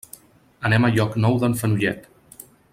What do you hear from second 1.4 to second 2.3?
d'en Fenollet.